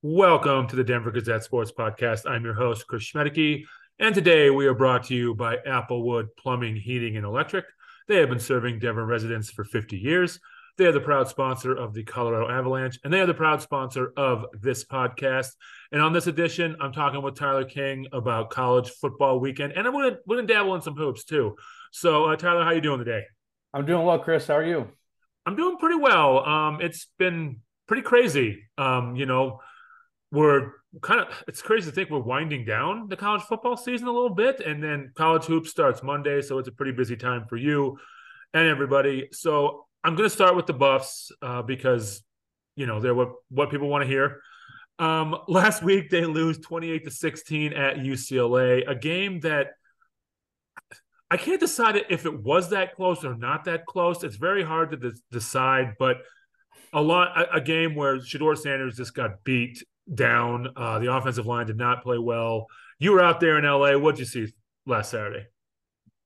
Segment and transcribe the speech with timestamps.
[0.00, 2.20] Welcome to the Denver Gazette Sports Podcast.
[2.24, 3.64] I'm your host, Chris Schmaedeke,
[3.98, 7.64] and today we are brought to you by Applewood Plumbing, Heating, and Electric.
[8.06, 10.38] They have been serving Denver residents for 50 years.
[10.76, 14.12] They are the proud sponsor of the Colorado Avalanche, and they are the proud sponsor
[14.16, 15.48] of this podcast.
[15.90, 19.92] And on this edition, I'm talking with Tyler King about college football weekend, and I'm
[19.92, 21.56] going to, going to dabble in some hoops too.
[21.90, 23.24] So, uh, Tyler, how are you doing today?
[23.74, 24.46] I'm doing well, Chris.
[24.46, 24.86] How are you?
[25.44, 26.46] I'm doing pretty well.
[26.46, 28.62] Um, it's been pretty crazy.
[28.76, 29.58] Um, you know,
[30.30, 34.12] we're kind of it's crazy to think we're winding down the college football season a
[34.12, 37.56] little bit and then college hoops starts monday so it's a pretty busy time for
[37.56, 37.98] you
[38.54, 39.28] and everybody.
[39.32, 42.22] So i'm going to start with the buffs uh, because
[42.76, 44.40] you know they're what what people want to hear.
[44.98, 49.68] Um, last week they lose 28 to 16 at ucla a game that
[51.30, 54.22] i can't decide if it was that close or not that close.
[54.24, 56.18] It's very hard to de- decide but
[56.92, 60.68] a lot a, a game where Shedeur Sanders just got beat down.
[60.76, 62.66] Uh, the offensive line did not play well.
[62.98, 63.96] You were out there in LA.
[63.96, 64.52] What'd you see
[64.86, 65.46] last Saturday?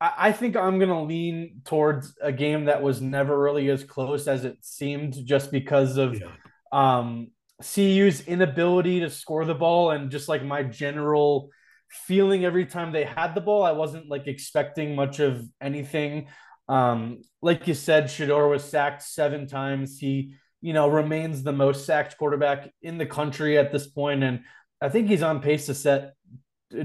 [0.01, 4.27] I think I'm going to lean towards a game that was never really as close
[4.27, 6.27] as it seemed, just because of yeah.
[6.73, 7.29] um,
[7.61, 11.51] CU's inability to score the ball and just like my general
[11.89, 13.63] feeling every time they had the ball.
[13.63, 16.27] I wasn't like expecting much of anything.
[16.69, 19.99] Um, like you said, Shedeur was sacked seven times.
[19.99, 24.45] He you know, remains the most sacked quarterback in the country at this point, and
[24.81, 26.15] I think he's on pace to set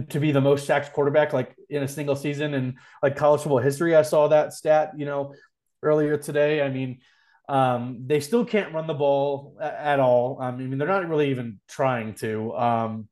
[0.09, 3.59] to be the most sacked quarterback like in a single season in like college football
[3.59, 3.95] history.
[3.95, 5.33] I saw that stat, you know,
[5.81, 6.61] earlier today.
[6.61, 7.00] I mean,
[7.48, 10.39] um, they still can't run the ball at all.
[10.42, 12.53] I mean, they're not really even trying to.
[12.53, 13.08] Um,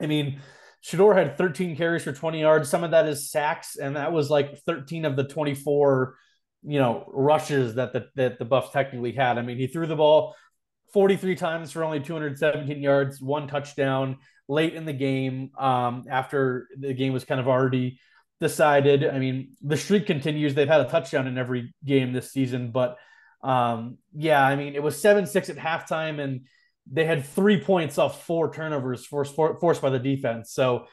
[0.00, 0.40] I mean,
[0.84, 2.68] Shedeur had 13 carries for 20 yards.
[2.68, 6.16] Some of that is sacks, and that was like 13 of the 24
[6.62, 9.38] you know rushes that the that the Buffs technically had.
[9.38, 10.34] I mean, he threw the ball
[10.92, 16.92] 43 times for only 217 yards, one touchdown late in the game um, after the
[16.92, 18.00] game was kind of already
[18.40, 19.06] decided.
[19.06, 20.54] I mean, the streak continues.
[20.54, 22.98] They've had a touchdown in every game this season, but
[23.42, 26.46] um, yeah, I mean, it was 7 6 at halftime, and
[26.90, 30.52] they had three points off four turnovers forced, forced by the defense.
[30.52, 30.86] So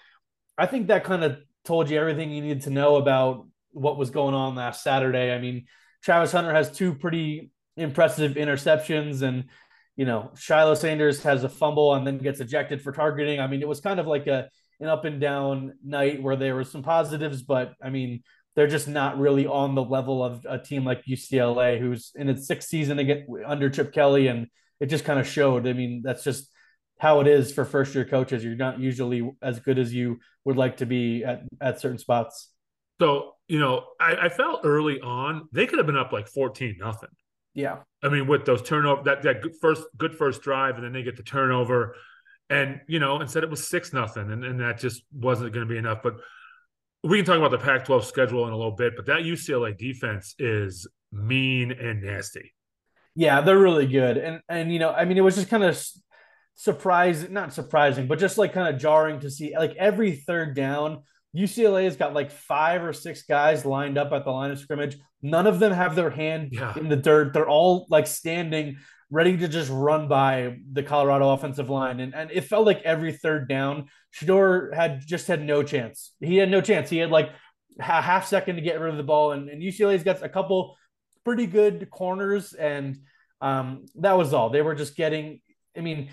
[0.58, 4.09] I think that kind of told you everything you needed to know about what was
[4.09, 5.31] going on last Saturday.
[5.31, 5.66] I mean,
[6.03, 9.45] Travis Hunter has two pretty impressive interceptions, and
[9.95, 13.39] you know, Shiloh Sanders has a fumble and then gets ejected for targeting.
[13.39, 16.55] I mean, it was kind of like a an up and down night where there
[16.55, 18.22] were some positives, but I mean,
[18.55, 22.47] they're just not really on the level of a team like UCLA, who's in its
[22.47, 24.47] sixth season again under Chip Kelly, and
[24.79, 25.67] it just kind of showed.
[25.67, 26.51] I mean, that's just
[26.99, 28.44] how it is for first year coaches.
[28.44, 32.49] You're not usually as good as you would like to be at, at certain spots.
[32.99, 36.78] So, you know, I, I felt early on they could have been up like 14
[36.80, 37.09] nothing.
[37.53, 37.78] Yeah.
[38.03, 41.03] I mean, with those turnover that that good first good first drive, and then they
[41.03, 41.96] get the turnover.
[42.50, 45.72] And, you know, instead it was six nothing, and, and that just wasn't going to
[45.72, 46.00] be enough.
[46.02, 46.16] But
[47.03, 49.78] we can talk about the Pac 12 schedule in a little bit, but that UCLA
[49.78, 52.53] defense is mean and nasty.
[53.16, 54.18] Yeah, they're really good.
[54.18, 55.81] And and you know, I mean, it was just kind of
[56.56, 61.03] surprising, not surprising, but just like kind of jarring to see like every third down,
[61.36, 64.98] UCLA has got like five or six guys lined up at the line of scrimmage.
[65.22, 66.74] None of them have their hand yeah.
[66.78, 67.34] in the dirt.
[67.34, 68.78] They're all like standing,
[69.10, 72.00] ready to just run by the Colorado offensive line.
[72.00, 76.14] And, and it felt like every third down, Shedeur had just had no chance.
[76.20, 76.90] He had no chance.
[76.90, 77.32] He had like
[77.80, 79.32] a half second to get rid of the ball.
[79.32, 80.76] And, and UCLA's got a couple
[81.24, 82.54] pretty good corners.
[82.54, 82.98] And
[83.42, 84.50] um, that was all.
[84.50, 85.42] They were just getting,
[85.76, 86.09] I mean,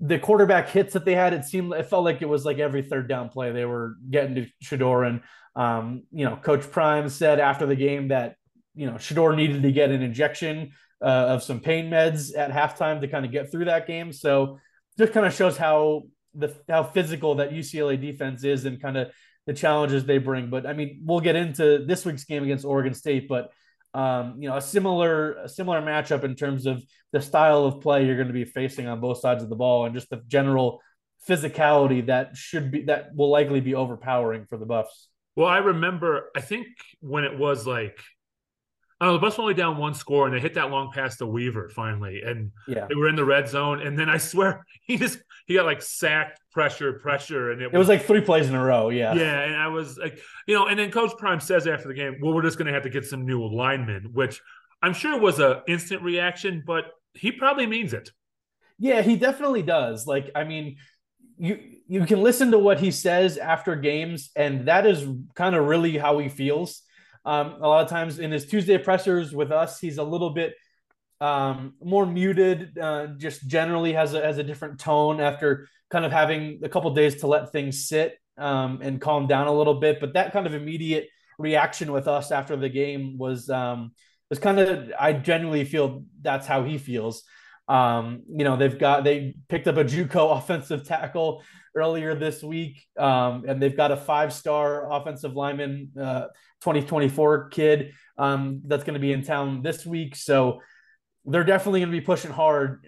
[0.00, 2.82] the quarterback hits that they had, it seemed it felt like it was like every
[2.82, 5.06] third down play they were getting to Shedeur.
[5.06, 5.20] And
[5.56, 8.36] um, you know, Coach Prime said after the game that
[8.74, 10.72] you know Shedeur needed to get an injection
[11.02, 14.12] uh, of some pain meds at halftime to kind of get through that game.
[14.12, 14.58] So
[14.96, 16.04] just kind of shows how
[16.34, 19.08] the how physical that UCLA defense is and kind of
[19.46, 20.50] the challenges they bring.
[20.50, 23.50] But I mean, we'll get into this week's game against Oregon State, but
[23.98, 26.80] um, you know, a similar a similar matchup in terms of
[27.12, 29.86] the style of play you're going to be facing on both sides of the ball
[29.86, 30.80] and just the general
[31.28, 35.08] physicality that should be that will likely be overpowering for the Buffs.
[35.34, 36.68] Well, I remember I think
[37.00, 37.98] when it was like
[39.00, 41.16] I don't know, the were only down one score and they hit that long pass
[41.18, 42.22] to Weaver finally.
[42.24, 42.86] And yeah.
[42.88, 43.80] they were in the red zone.
[43.80, 47.52] And then I swear he just he got like sacked, pressure, pressure.
[47.52, 48.88] And it, it was, was, like three plays in a row.
[48.88, 49.14] Yeah.
[49.14, 49.40] Yeah.
[49.40, 52.34] And I was like, you know, and then Coach Prime says after the game, well,
[52.34, 54.40] we're just gonna have to get some new linemen, which
[54.82, 58.10] I'm sure was a instant reaction, but he probably means it.
[58.78, 60.06] Yeah, he definitely does.
[60.06, 60.76] Like, I mean,
[61.38, 65.66] you you can listen to what he says after games, and that is kind of
[65.66, 66.82] really how he feels
[67.28, 70.54] um, a lot of times in his Tuesday pressers with us, he's a little bit
[71.20, 76.12] um, more muted, uh, just generally has a, has a different tone after kind of
[76.12, 80.00] having a couple days to let things sit um, and calm down a little bit.
[80.00, 81.08] But that kind of immediate
[81.38, 83.92] reaction with us after the game was um,
[84.30, 87.24] was kind of I genuinely feel that's how he feels.
[87.68, 91.42] Um, you know, they've got they picked up a JUCO offensive tackle
[91.74, 96.28] earlier this week, um, and they've got a five star offensive lineman, uh,
[96.62, 100.16] 2024 kid um, that's going to be in town this week.
[100.16, 100.60] So
[101.24, 102.86] they're definitely going to be pushing hard.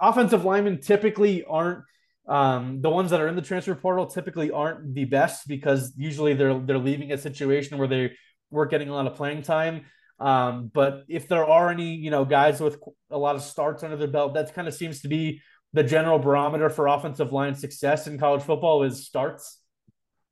[0.00, 1.84] Offensive linemen typically aren't
[2.28, 6.34] um, the ones that are in the transfer portal typically aren't the best because usually
[6.34, 8.12] they're they're leaving a situation where they
[8.50, 9.86] weren't getting a lot of playing time.
[10.20, 12.78] Um, but if there are any, you know, guys with
[13.10, 15.40] a lot of starts under their belt, that kind of seems to be
[15.72, 19.58] the general barometer for offensive line success in college football is starts.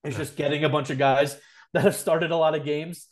[0.05, 1.37] It's just getting a bunch of guys
[1.73, 3.06] that have started a lot of games.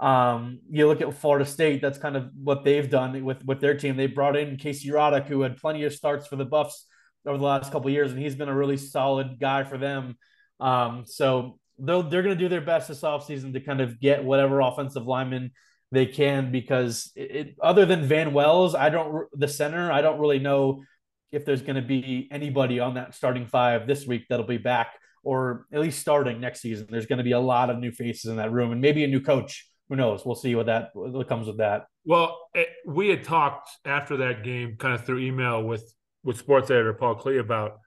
[0.00, 3.76] Um, you look at Florida State, that's kind of what they've done with with their
[3.76, 3.96] team.
[3.96, 6.86] They brought in Casey Roddick, who had plenty of starts for the Buffs
[7.24, 10.16] over the last couple years, and he's been a really solid guy for them.
[10.58, 14.24] Um, so they're, they're going to do their best this offseason to kind of get
[14.24, 15.52] whatever offensive lineman
[15.92, 20.18] they can because it, it, other than Van Wells, I don't the center, I don't
[20.18, 20.82] really know
[21.30, 24.94] if there's going to be anybody on that starting five this week that'll be back
[25.22, 26.86] or at least starting next season.
[26.90, 29.08] There's going to be a lot of new faces in that room and maybe a
[29.08, 29.68] new coach.
[29.88, 30.24] Who knows?
[30.24, 31.86] We'll see what that what comes with that.
[32.04, 35.84] Well, it, we had talked after that game, kind of through email with
[36.24, 37.78] with sports editor Paul Klee about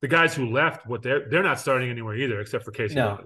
[0.00, 0.86] the guys who left.
[0.86, 2.94] What they're they're not starting anywhere either, except for Casey.
[2.94, 3.24] No.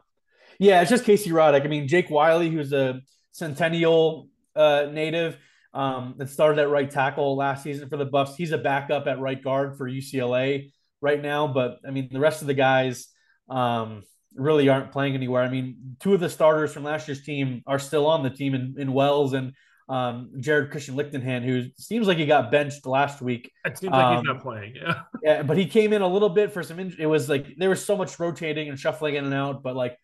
[0.59, 1.64] Yeah, it's just Casey Roddick.
[1.64, 3.00] I mean, Jake Wiley, who's a
[3.32, 5.37] Centennial uh, native
[5.75, 8.35] um, that started at right tackle last season for the Buffs.
[8.37, 11.47] He's a backup at right guard for UCLA right now.
[11.47, 13.09] But I mean, the rest of the guys
[13.48, 14.02] um,
[14.34, 15.43] really aren't playing anywhere.
[15.43, 18.54] I mean, two of the starters from last year's team are still on the team
[18.54, 19.52] in, in Wells and
[19.88, 23.52] um, Jared Christian Lichtenhand, who seems like he got benched last week.
[23.64, 24.75] It seems like he's um, not playing.
[24.76, 25.00] Yeah.
[25.22, 26.78] yeah, but he came in a little bit for some.
[26.81, 29.76] In- it was like there was so much rotating and shuffling in and out, but
[29.76, 29.96] like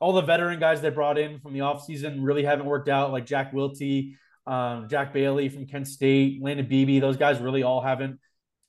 [0.00, 3.26] all the veteran guys they brought in from the offseason really haven't worked out, like
[3.26, 4.16] Jack Wilty,
[4.46, 7.00] um, Jack Bailey from Kent State, Landon Bebee.
[7.00, 8.20] Those guys really all haven't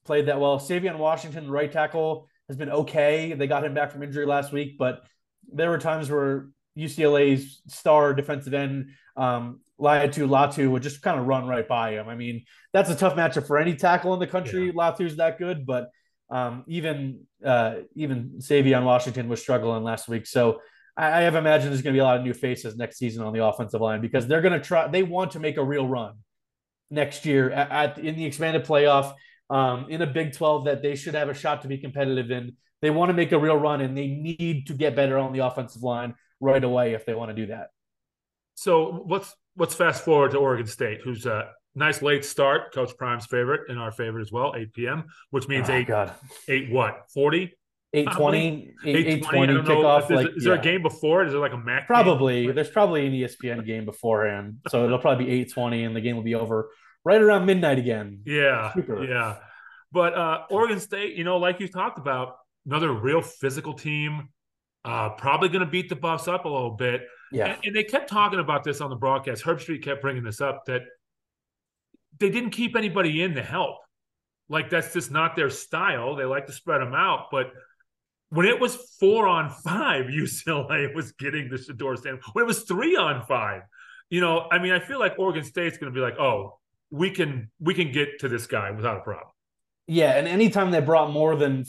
[0.05, 0.59] played that well.
[0.59, 3.33] Savion Washington, right tackle, has been okay.
[3.33, 5.03] They got him back from injury last week, but
[5.51, 11.25] there were times where UCLA's star defensive end, um, Laiatu Latu, would just kind of
[11.25, 12.07] run right by him.
[12.07, 14.67] I mean, that's a tough matchup for any tackle in the country.
[14.67, 14.71] Yeah.
[14.73, 15.89] Latu's that good, but
[16.29, 20.25] um, even uh, even Savion Washington was struggling last week.
[20.25, 20.59] So
[20.97, 23.23] I, I have imagined there's going to be a lot of new faces next season
[23.23, 24.87] on the offensive line because they're going to try.
[24.87, 26.15] They want to make a real run
[26.89, 29.13] next year at, at in the expanded playoff
[29.49, 32.55] um, in a Big 12 that they should have a shot to be competitive in.
[32.81, 35.39] They want to make a real run and they need to get better on the
[35.39, 37.69] offensive line right away if they want to do that.
[38.55, 43.25] So let's let's fast forward to Oregon State, who's a nice late start, Coach Prime's
[43.25, 46.13] favorite and our favorite as well, 8 p.m., which means oh, eight God.
[46.47, 47.53] eight what 40
[47.93, 50.09] 820, 820 kickoff.
[50.09, 50.59] Like, is there yeah.
[50.59, 51.27] a game before it?
[51.27, 51.87] Is there like a MAC?
[51.87, 52.47] Probably.
[52.47, 52.55] Game?
[52.55, 54.57] There's probably an ESPN game beforehand.
[54.67, 56.71] So it'll probably be 820 and the game will be over
[57.05, 58.21] right around midnight again.
[58.25, 58.73] Yeah.
[58.73, 59.03] Super.
[59.05, 59.37] Yeah.
[59.91, 62.35] But uh, Oregon State, you know, like you talked about,
[62.65, 64.29] another real physical team.
[64.83, 67.01] Uh, probably going to beat the Buffs up a little bit.
[67.31, 67.53] Yeah.
[67.53, 69.43] And, and they kept talking about this on the broadcast.
[69.43, 70.81] Herbstreit kept bringing this up that
[72.19, 73.77] they didn't keep anybody in to help.
[74.49, 76.15] Like that's just not their style.
[76.15, 77.51] They like to spread them out, but–
[78.29, 82.19] when it was four on five, UCLA was getting the Shedeur stand.
[82.33, 83.61] When it was three on five,
[84.09, 86.59] you know, I mean, I feel like Oregon State's going to be like, oh,
[86.95, 89.29] we can we can get to this guy without a problem.
[89.87, 91.65] Yeah, and anytime they brought more than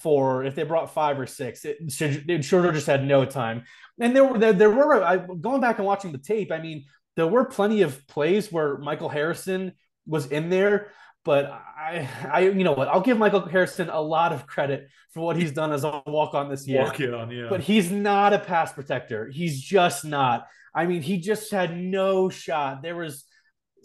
[0.00, 3.64] four, if they brought five or six, it, it Shedeur just had no time.
[4.00, 6.52] And there were there, there were I, going back and watching the tape.
[6.52, 6.84] I mean,
[7.16, 9.72] there were plenty of plays where Michael Harrison
[10.06, 10.88] was in there
[11.28, 12.88] but I, I, you know what?
[12.88, 16.32] I'll give Michael Harrison a lot of credit for what he's done as a walk
[16.32, 16.82] on this year.
[16.84, 17.48] Walk on, yeah.
[17.50, 19.28] But he's not a pass protector.
[19.28, 20.46] He's just not.
[20.74, 22.80] I mean, he just had no shot.
[22.80, 23.24] There was,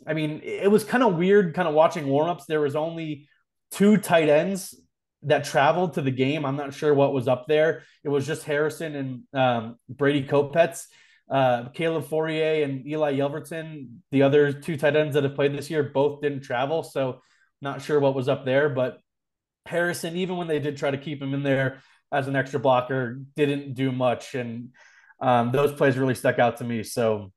[0.06, 2.46] I mean, it was kind of weird, kind of watching warmups.
[2.46, 3.28] There was only
[3.72, 4.76] two tight ends
[5.24, 6.46] that traveled to the game.
[6.46, 7.84] I'm not sure what was up there.
[8.04, 10.86] It was just Harrison and um, Brady Kopetz.
[11.30, 15.70] Uh, Caleb Fauria and Eli Yelverton, the other two tight ends that have played this
[15.70, 16.84] year, both didn't travel.
[16.84, 17.22] So
[17.62, 19.00] not sure what was up there, but
[19.66, 21.80] Harrison, even when they did try to keep him in there
[22.12, 24.36] as an extra blocker, didn't do much.
[24.36, 24.74] And
[25.22, 26.84] um, those plays really stuck out to me.
[26.84, 27.32] So,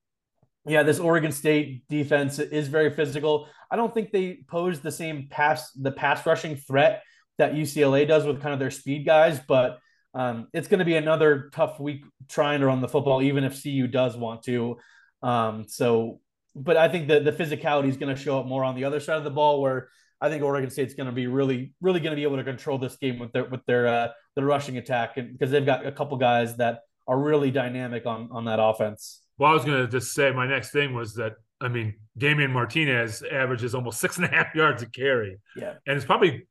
[0.66, 3.48] yeah, this Oregon State defense is very physical.
[3.70, 7.02] I don't think they pose the same pass, the pass rushing threat
[7.38, 9.78] that UCLA does with kind of their speed guys, but
[10.14, 13.62] um, it's going to be another tough week trying to run the football, even if
[13.62, 14.78] CU does want to.
[15.22, 16.20] Um, so
[16.56, 18.98] but I think the the physicality is going to show up more on the other
[18.98, 19.88] side of the ball, where
[20.20, 22.78] I think Oregon State's going to be really, really going to be able to control
[22.78, 25.92] this game with their with their uh, their rushing attack, and because they've got a
[25.92, 29.20] couple guys that are really dynamic on on that offense.
[29.38, 32.52] Well, I was going to just say my next thing was that I mean Damien
[32.52, 35.38] Martinez averages almost six and a half yards a carry.
[35.56, 36.46] Yeah, and it's probably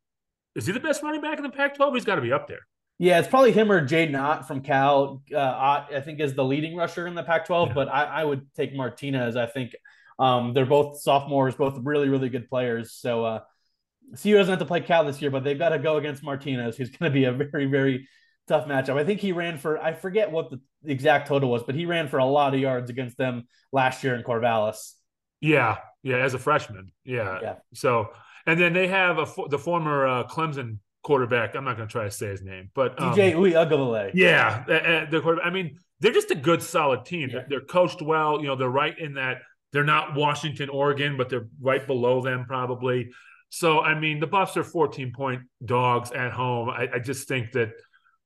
[0.56, 1.94] is he the best running back in the Pac-12?
[1.96, 2.62] He's got to be up there.
[2.98, 5.22] Yeah, it's probably him or Jaydn Ott from Cal.
[5.32, 7.74] Uh, Ott, I think, is the leading rusher in the Pac-12, yeah.
[7.74, 9.36] but I, I, would take Martinez.
[9.36, 9.76] I think
[10.18, 12.94] um, they're both sophomores, both really, really good players.
[12.94, 13.40] So uh,
[14.22, 16.78] CU doesn't have to play Cal this year, but they've got to go against Martinez,
[16.78, 18.08] who's going to be a very, very
[18.48, 18.98] tough matchup.
[18.98, 22.08] I think he ran for I forget what the exact total was, but he ran
[22.08, 24.94] for a lot of yards against them last year in Corvallis.
[25.42, 26.92] Yeah, yeah, as a freshman.
[27.04, 27.40] Yeah.
[27.42, 27.56] Yeah.
[27.74, 28.10] So,
[28.46, 31.56] and then they have a the former uh, Clemson quarterback.
[31.56, 34.12] I'm not going to try to say his name, but um, DJ Uiagalelei.
[34.14, 34.64] Yeah,
[35.10, 35.48] the quarterback.
[35.48, 37.30] I mean, they're just a good, solid team.
[37.32, 37.42] Yeah.
[37.48, 38.40] They're coached well.
[38.40, 39.42] You know, they're right in that.
[39.72, 43.12] They're not Washington, Oregon, but they're right below them probably.
[43.50, 46.70] So, I mean, the Buffs are 14 point dogs at home.
[46.70, 47.72] I, I just think that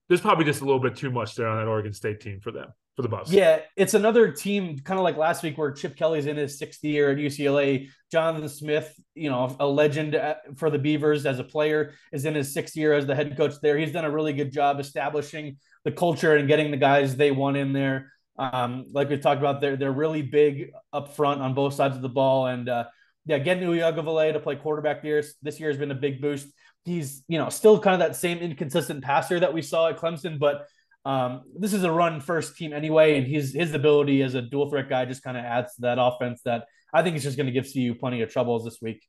[0.09, 2.51] there's probably just a little bit too much there on that Oregon State team for
[2.51, 3.31] them for the Buffs.
[3.31, 6.83] Yeah, it's another team kind of like last week where Chip Kelly's in his sixth
[6.83, 7.87] year at UCLA.
[8.11, 10.19] Jonathan Smith, you know, a legend
[10.57, 13.53] for the Beavers as a player, is in his sixth year as the head coach
[13.61, 13.77] there.
[13.77, 17.55] He's done a really good job establishing the culture and getting the guys they want
[17.55, 18.11] in there.
[18.37, 22.01] Um, like we talked about, they're they're really big up front on both sides of
[22.01, 22.85] the ball, and uh,
[23.25, 26.47] yeah, getting Uiagalelei to play quarterback this this year has been a big boost
[26.86, 30.39] he's you know still kind of that same inconsistent passer that we saw at Clemson,
[30.39, 30.65] but
[31.05, 34.69] um, this is a run first team anyway, and his his ability as a dual
[34.69, 37.48] threat guy just kind of adds to that offense that I think is just going
[37.48, 39.05] to give CU plenty of troubles this week.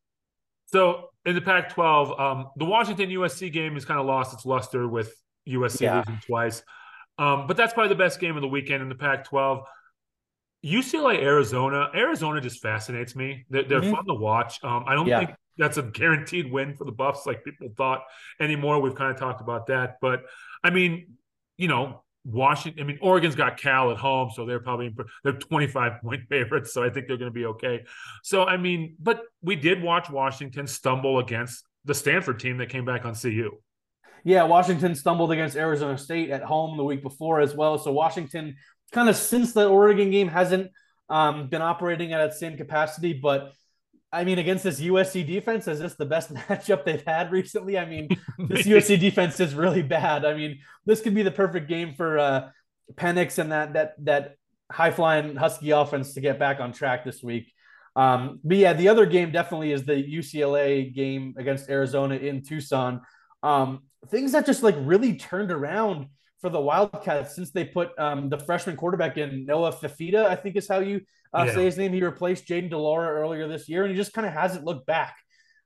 [0.67, 4.87] So in the Pac-12, um, the Washington USC game has kind of lost its luster
[4.87, 5.13] with
[5.49, 5.99] USC yeah.
[5.99, 6.63] losing twice,
[7.19, 9.65] um, but that's probably the best game of the weekend in the Pac-12.
[10.65, 13.47] UCLA Arizona, Arizona just fascinates me.
[13.49, 13.95] They're, they're mm-hmm.
[13.95, 14.63] fun to watch.
[14.63, 15.19] Um, I don't yeah.
[15.21, 18.01] think that's a guaranteed win for the Buffs, like people thought
[18.41, 18.81] anymore.
[18.81, 20.23] We've kind of talked about that, but
[20.65, 21.15] I mean,
[21.59, 22.83] you know, Washington.
[22.83, 26.73] I mean, Oregon's got Cal at home, so they're probably they're 25 point favorites.
[26.73, 27.85] So I think they're going to be okay.
[28.23, 32.85] So I mean, but we did watch Washington stumble against the Stanford team that came
[32.85, 33.51] back on CU.
[34.25, 37.79] Yeah, Washington stumbled against Arizona State at home the week before as well.
[37.79, 38.57] So Washington,
[38.93, 40.71] kind of since the Oregon game, hasn't
[41.09, 43.53] um, been operating at its same capacity, but
[44.13, 47.79] I mean, against this USC defense, is this the best matchup they've had recently?
[47.79, 50.25] I mean, this USC defense is really bad.
[50.25, 52.49] I mean, this could be the perfect game for uh,
[52.95, 54.37] Penix and that that that
[54.71, 57.53] high flying Husky offense to get back on track this week.
[57.97, 63.01] Um, but yeah, the other game definitely is the UCLA game against Arizona in Tucson.
[63.43, 66.07] Um, things that just like really turned around
[66.41, 70.57] for the Wildcats since they put um, the freshman quarterback in Noah Fifita, I think
[70.57, 71.55] is how you uh, yeah.
[71.55, 71.93] say his name.
[71.93, 74.87] He replaced Jayden de Laura earlier this year, and he just kind of hasn't looked
[74.87, 75.17] back.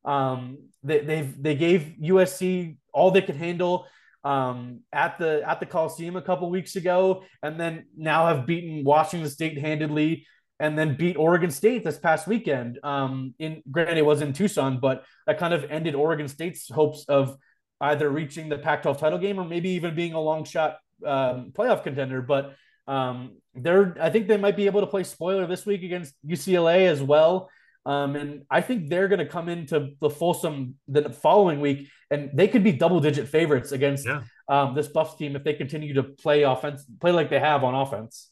[0.05, 3.87] Um, they they've they gave USC all they could handle
[4.25, 8.85] um, at the at the Coliseum a couple weeks ago, and then now have beaten
[8.85, 10.27] Washington State handedly,
[10.59, 12.79] and then beat Oregon State this past weekend.
[12.83, 17.05] Um, in granted, it was in Tucson, but that kind of ended Oregon State's hopes
[17.09, 17.37] of
[17.81, 21.83] either reaching the Pac-12 title game or maybe even being a long shot um, playoff
[21.83, 22.23] contender.
[22.23, 22.55] But
[22.87, 26.87] um, they're I think they might be able to play spoiler this week against UCLA
[26.87, 27.51] as well.
[27.87, 32.31] Um, and I think they're going to come into the Folsom the following week, and
[32.33, 34.23] they could be double digit favorites against yeah.
[34.49, 37.75] um, this Buffs team if they continue to play offense, play like they have on
[37.75, 38.31] offense.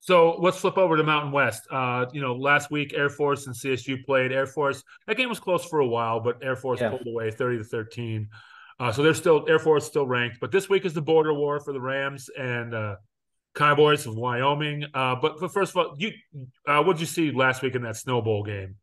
[0.00, 1.66] So let's flip over to Mountain West.
[1.70, 4.32] Uh, you know, last week Air Force and CSU played.
[4.32, 6.90] Air Force that game was close for a while, but Air Force yeah.
[6.90, 8.28] pulled away thirty to thirteen.
[8.80, 11.60] Uh, so they're still Air Force still ranked, but this week is the border war
[11.60, 12.96] for the Rams and uh,
[13.54, 14.84] Cowboys of Wyoming.
[14.92, 16.12] Uh, but, but first of all, you
[16.66, 18.76] uh, what did you see last week in that Snow Bowl game?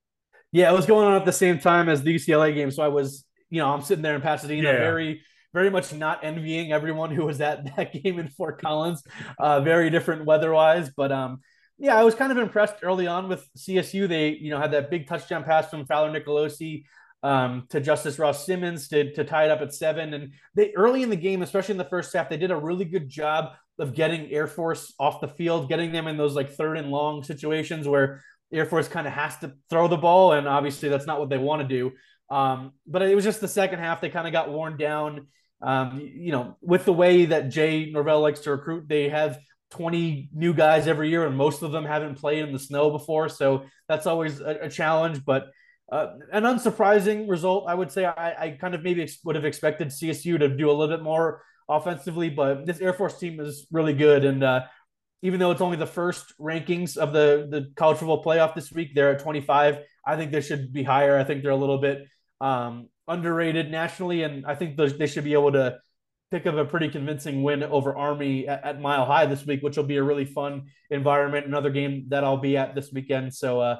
[0.51, 2.89] Yeah, it was going on at the same time as the UCLA game, so I
[2.89, 4.77] was, you know, I'm sitting there in Pasadena, yeah.
[4.77, 5.21] very,
[5.53, 9.03] very much not envying everyone who was at that game in Fort Collins.
[9.39, 11.39] Uh, very different weather-wise, but um,
[11.77, 14.07] yeah, I was kind of impressed early on with CSU.
[14.07, 16.83] They, you know, had that big touchdown pass from Fowler Nicolosi
[17.23, 20.13] um, to Justus Ross Simmons to, to tie it up at seven.
[20.13, 22.85] And they early in the game, especially in the first half, they did a really
[22.85, 26.77] good job of getting Air Force off the field, getting them in those like third
[26.77, 30.33] and long situations where Air Force kind of has to throw the ball.
[30.33, 31.91] And obviously that's not what they want to do.
[32.29, 35.27] Um, but it was just the second half, they kind of got worn down.
[35.61, 39.37] Um, you know, with the way that Jay Norvell likes to recruit, they have
[39.71, 43.29] 20 new guys every year, and most of them haven't played in the snow before.
[43.29, 45.23] So that's always a, a challenge.
[45.23, 45.47] But
[45.91, 48.05] uh, an unsurprising result, I would say.
[48.05, 51.03] I, I kind of maybe ex- would have expected CSU to do a little bit
[51.03, 54.23] more offensively, but this Air Force team is really good.
[54.23, 54.61] And uh,
[55.21, 58.95] even though it's only the first rankings of the the college football playoff this week,
[58.95, 59.79] they're at 25.
[60.05, 61.17] I think they should be higher.
[61.17, 62.07] I think they're a little bit
[62.39, 65.77] um, underrated nationally, and I think they should be able to
[66.31, 69.75] pick up a pretty convincing win over Army at, at, Mile High this week, which
[69.75, 71.45] will be a really fun environment.
[71.45, 73.33] Another game that I'll be at this weekend.
[73.33, 73.77] So, uh,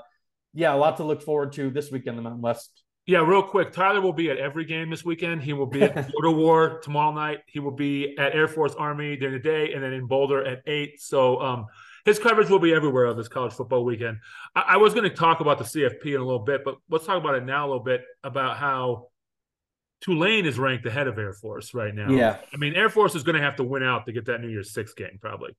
[0.54, 2.84] yeah, a lot to look forward to this weekend in the Mountain West.
[3.08, 3.72] Yeah, real quick.
[3.72, 5.42] Tyler will be at every game this weekend.
[5.42, 7.40] He will be at Border War tomorrow night.
[7.48, 10.62] He will be at Air Force Army during the day, and then in Boulder at
[10.68, 11.02] eight.
[11.02, 11.66] So um,
[12.06, 14.18] his coverage will be everywhere of this college football weekend.
[14.56, 17.06] I, I was going to talk about the CFP in a little bit, but let's
[17.06, 19.08] talk about it now a little bit about how
[20.02, 22.10] Tulane is ranked ahead of Air Force right now.
[22.12, 24.42] Yeah, I mean Air Force is going to have to win out to get that
[24.42, 25.56] New Year's Six game probably.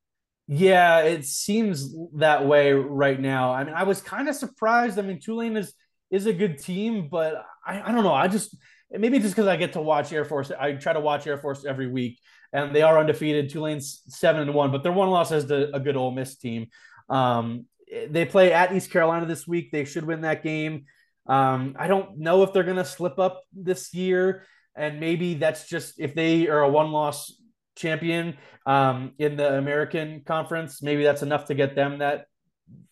[0.48, 3.52] Yeah, it seems that way right now.
[3.52, 4.98] I mean, I was kind of surprised.
[4.98, 5.72] I mean, Tulane is
[6.10, 8.12] is a good team, but I, I don't know.
[8.12, 8.56] I just
[8.90, 11.64] maybe just because I get to watch Air Force, I try to watch Air Force
[11.64, 12.18] every week,
[12.52, 13.50] and they are undefeated.
[13.50, 16.66] Tulane's seven and one, but their one loss is a good Ole Miss team.
[17.08, 17.66] Um,
[18.08, 19.70] they play at East Carolina this week.
[19.70, 20.84] They should win that game.
[21.26, 24.44] Um, I don't know if they're going to slip up this year,
[24.74, 27.32] and maybe that's just if they are a one loss
[27.76, 28.36] champion
[28.66, 30.82] um, in the American Conference.
[30.82, 32.26] Maybe that's enough to get them that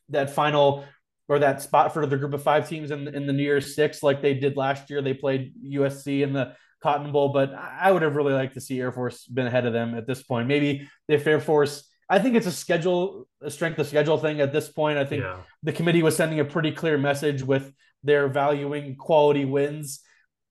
[0.08, 0.84] that final
[1.28, 4.02] or that spot for the group of five teams in, in the New Year's Six,
[4.02, 5.00] like they did last year.
[5.00, 8.80] They played USC in the Cotton Bowl, but I would have really liked to see
[8.80, 10.48] Air Force been ahead of them at this point.
[10.48, 14.52] Maybe if Air Force, I think it's a schedule, a strength of schedule thing at
[14.52, 14.98] this point.
[14.98, 15.36] I think yeah.
[15.62, 17.72] the committee was sending a pretty clear message with
[18.02, 20.00] their valuing quality wins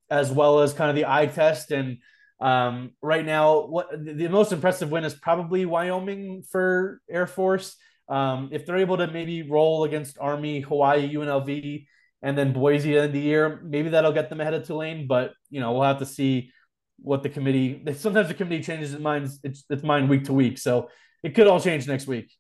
[0.10, 1.72] as well as kind of the eye test.
[1.72, 1.98] And
[2.40, 7.76] um, right now, what the most impressive win is probably Wyoming for Air Force.
[8.08, 11.86] Um, if they're able to maybe roll against Army, Hawaii, UNLV,
[12.22, 15.06] and then Boise in the year, maybe that'll get them ahead of Tulane.
[15.08, 16.52] But you know, we'll have to see
[16.98, 17.82] what the committee.
[17.94, 19.30] Sometimes the committee changes its mind.
[19.44, 20.90] It's, its mind week to week, so
[21.24, 22.32] it could all change next week.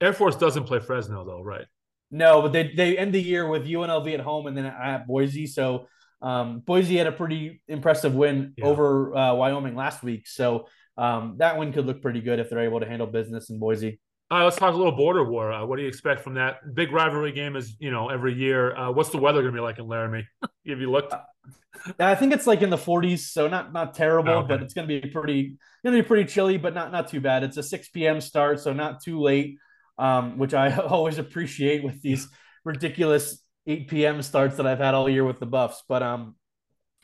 [0.00, 1.66] Air Force doesn't play Fresno though, right?
[2.10, 5.46] No, but they they end the year with UNLV at home and then at Boise.
[5.46, 5.88] So
[6.22, 8.64] um, Boise had a pretty impressive win yeah.
[8.64, 10.26] over uh, Wyoming last week.
[10.26, 13.58] So um, that win could look pretty good if they're able to handle business in
[13.58, 14.00] Boise.
[14.30, 15.52] Uh, let's talk a little border war.
[15.52, 17.54] Uh, what do you expect from that big rivalry game?
[17.54, 18.76] Is you know every year.
[18.76, 20.26] Uh, what's the weather going to be like in Laramie?
[20.42, 21.12] Have you looked?
[21.12, 21.20] Uh,
[22.00, 24.48] I think it's like in the 40s, so not not terrible, oh, okay.
[24.48, 27.20] but it's going to be pretty going to be pretty chilly, but not not too
[27.20, 27.44] bad.
[27.44, 28.20] It's a 6 p.m.
[28.20, 29.58] start, so not too late,
[29.96, 32.26] um, which I always appreciate with these
[32.64, 34.22] ridiculous 8 p.m.
[34.22, 35.82] starts that I've had all year with the Buffs.
[35.88, 36.36] But um,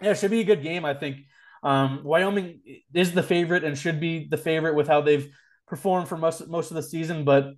[0.00, 0.84] yeah, it should be a good game.
[0.84, 1.18] I think
[1.62, 2.60] um, Wyoming
[2.94, 5.28] is the favorite and should be the favorite with how they've
[5.66, 7.54] performed for most most of the season, but you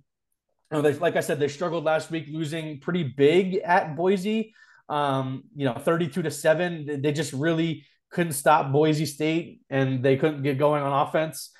[0.77, 4.53] know, they, like I said, they struggled last week, losing pretty big at Boise.
[4.89, 7.01] Um, you know, thirty-two to seven.
[7.01, 11.51] They just really couldn't stop Boise State, and they couldn't get going on offense.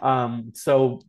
[0.00, 1.00] Um, so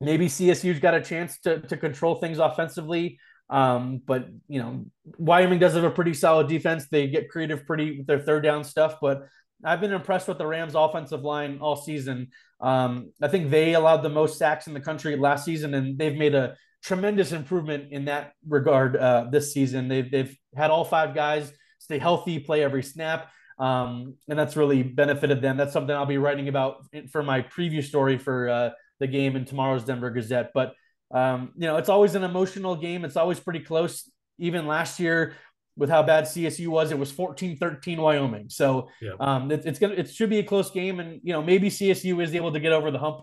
[0.00, 3.18] maybe CSU's got a chance to to control things offensively.
[3.50, 4.86] Um, but you know,
[5.18, 6.86] Wyoming does have a pretty solid defense.
[6.86, 9.26] They get creative pretty with their third down stuff, but
[9.64, 12.28] I've been impressed with the Rams offensive line all season.
[12.60, 16.16] Um, I think they allowed the most sacks in the country last season, and they've
[16.16, 19.88] made a tremendous improvement in that regard uh, this season.
[19.88, 24.82] They've they've had all five guys stay healthy, play every snap, um, and that's really
[24.82, 25.56] benefited them.
[25.56, 29.44] That's something I'll be writing about for my preview story for uh, the game in
[29.44, 30.50] tomorrow's Denver Gazette.
[30.54, 30.74] But
[31.10, 33.04] um, you know, it's always an emotional game.
[33.04, 34.10] It's always pretty close.
[34.38, 35.34] Even last year,
[35.76, 38.48] with how bad CSU was, it was 14-13 Wyoming.
[38.48, 39.12] So yeah.
[39.18, 42.22] um, it, it's gonna it should be a close game, and you know maybe CSU
[42.22, 43.22] is able to get over the hump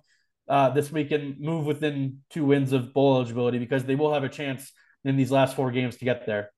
[0.49, 4.23] uh, this week and move within two wins of bowl eligibility because they will have
[4.23, 4.71] a chance
[5.03, 6.51] in these last four games to get there.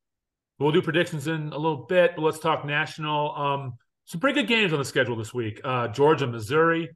[0.60, 3.36] We'll do predictions in a little bit, but let's talk national.
[3.36, 3.74] Um,
[4.06, 5.62] some pretty good games on the schedule this week.
[5.64, 6.90] Uh, Georgia, Missouri,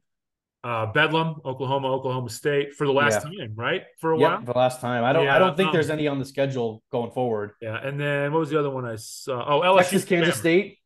[0.64, 3.46] uh, Bedlam, Oklahoma, Oklahoma State for the last yeah.
[3.46, 3.82] time, right?
[3.98, 5.04] For a while, the last time.
[5.04, 5.26] I don't.
[5.26, 7.52] Yeah, I don't think um, there's any on the schedule going forward.
[7.60, 9.44] Yeah, and then what was the other one I saw?
[9.46, 10.78] Oh, LSU, Texas, Kansas State.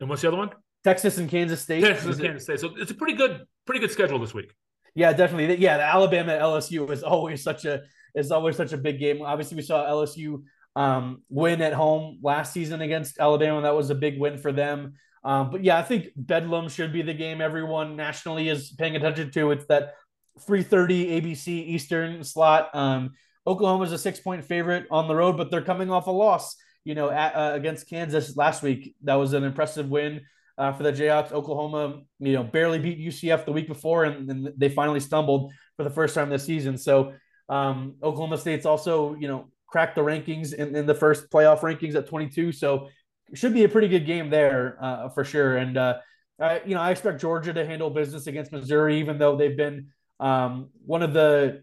[0.00, 0.50] And what's the other one?
[0.82, 1.82] Texas and Kansas State.
[1.82, 2.60] Texas and Kansas State.
[2.60, 4.50] So it's a pretty good, pretty good schedule this week.
[4.94, 5.56] Yeah, definitely.
[5.56, 7.82] Yeah, the Alabama LSU is always such a
[8.14, 9.20] is always such a big game.
[9.20, 10.42] Obviously, we saw LSU
[10.74, 13.60] um, win at home last season against Alabama.
[13.60, 14.94] That was a big win for them.
[15.24, 19.30] Um, but yeah, I think Bedlam should be the game everyone nationally is paying attention
[19.32, 19.50] to.
[19.50, 19.94] It's that
[20.40, 22.74] 3:30 ABC Eastern slot.
[22.74, 23.12] Um,
[23.46, 26.56] Oklahoma's a six point favorite on the road, but they're coming off a loss.
[26.84, 30.22] You know, at, uh, against Kansas last week, that was an impressive win
[30.56, 31.32] uh, for the Jayhawks.
[31.32, 35.84] Oklahoma, you know, barely beat UCF the week before, and, and they finally stumbled for
[35.84, 36.78] the first time this season.
[36.78, 37.12] So
[37.48, 41.94] um, Oklahoma State's also, you know, cracked the rankings in, in the first playoff rankings
[41.94, 42.52] at 22.
[42.52, 42.88] So
[43.34, 45.56] should be a pretty good game there uh, for sure.
[45.56, 45.98] And uh,
[46.40, 49.88] I, you know, I expect Georgia to handle business against Missouri, even though they've been
[50.20, 51.62] um, one of the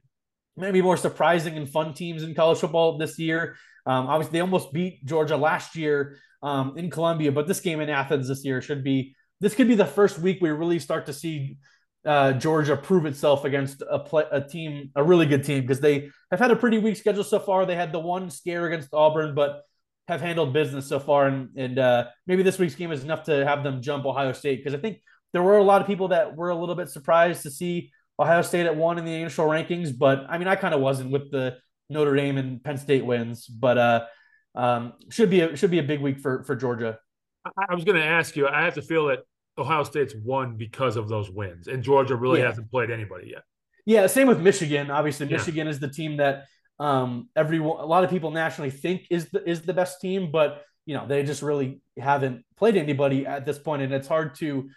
[0.58, 3.56] maybe more surprising and fun teams in college football this year.
[3.86, 7.89] Um, obviously, they almost beat Georgia last year um, in Columbia, but this game in
[7.89, 11.13] Athens this year should be this could be the first week we really start to
[11.13, 11.58] see
[12.06, 16.10] uh, Georgia prove itself against a, play, a team, a really good team, because they
[16.32, 17.65] have had a pretty weak schedule so far.
[17.65, 19.63] They had the one scare against Auburn, but
[20.08, 21.28] have handled business so far.
[21.28, 24.63] And, and uh, maybe this week's game is enough to have them jump Ohio State,
[24.63, 25.02] because I think
[25.34, 28.41] there were a lot of people that were a little bit surprised to see Ohio
[28.41, 31.32] State at one in the initial rankings, but I mean, I kind of wasn't with
[31.32, 31.58] the
[31.89, 34.06] Notre Dame and Penn State wins, but uh,
[34.56, 36.98] um, should be a, should be a big week for for Georgia.
[37.46, 38.48] I was going to ask you.
[38.48, 39.20] I have to feel that
[39.58, 42.48] Ohio State's won because of those wins, and Georgia really yeah.
[42.48, 43.44] hasn't played anybody yet.
[43.86, 44.89] Yeah, same with Michigan.
[44.89, 45.72] Obviously, Michigan yeah.
[45.72, 46.46] is the team that
[46.80, 50.64] um, everyone, a lot of people nationally think is the is the best team, but
[50.86, 54.70] you know they just really haven't played anybody at this point, and it's hard to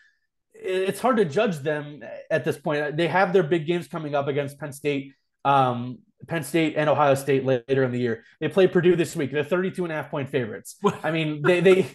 [0.61, 2.97] it's hard to judge them at this point.
[2.97, 5.13] They have their big games coming up against Penn State,
[5.45, 8.25] um, Penn State and Ohio State later in the year.
[8.41, 9.31] They play Purdue this week.
[9.31, 10.77] They're 32 and a half point favorites.
[11.03, 11.91] I mean, they, they,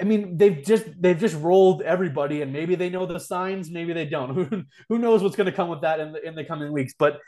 [0.00, 3.92] I mean, they've just, they've just rolled everybody and maybe they know the signs, maybe
[3.92, 4.34] they don't.
[4.50, 6.94] Who, who knows what's going to come with that in the, in the coming weeks,
[6.98, 7.20] but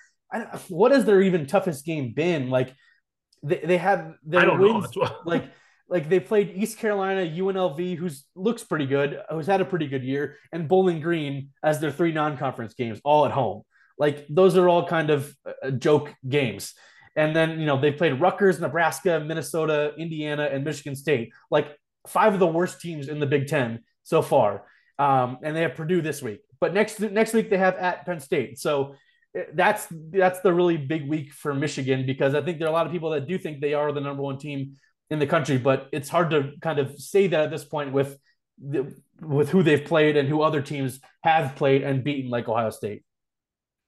[0.69, 2.51] what has their even toughest game been?
[2.51, 2.75] Like
[3.43, 4.89] they, they have their wins,
[5.25, 5.51] like,
[5.89, 10.05] like they played East Carolina, UNLV, who's looks pretty good, who's had a pretty good
[10.05, 13.63] year, and Bowling Green as their three non-conference games, all at home.
[13.99, 16.75] Like those are all kind of uh, joke games.
[17.17, 21.33] And then you know they played Rutgers, Nebraska, Minnesota, Indiana, and Michigan State.
[21.51, 24.65] Like five of the worst teams in the Big Ten so far.
[24.99, 26.41] Um, and they have Purdue this week.
[26.61, 28.59] But next next week they have at Penn State.
[28.59, 28.95] So
[29.55, 32.87] that's that's the really big week for Michigan because I think there are a lot
[32.87, 34.77] of people that do think they are the number one team
[35.11, 38.19] in the country, but it's hard to kind of say that at this point with
[38.59, 42.71] the, with who they've played and who other teams have played and beaten, like Ohio
[42.71, 43.03] State.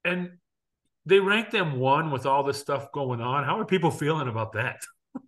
[0.04, 0.30] And
[1.06, 3.44] they rank them one with all this stuff going on.
[3.44, 4.80] How are people feeling about that?